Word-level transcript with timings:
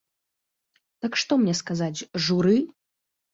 Так 1.05 1.19
што 1.23 1.37
мне 1.41 1.55
сказаць 1.61 2.05
журы? 2.29 2.57